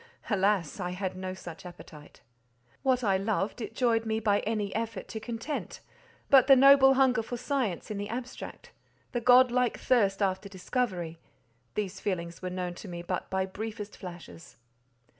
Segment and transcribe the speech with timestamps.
[0.31, 0.79] Alas!
[0.79, 2.21] I had no such appetite.
[2.81, 5.79] What I loved, it joyed me by any effort to content;
[6.27, 12.49] but the noble hunger for science in the abstract—the godlike thirst after discovery—these feelings were
[12.49, 14.57] known to me but by briefest flashes.